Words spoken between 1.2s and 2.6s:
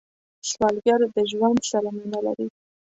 ژوند سره مینه لري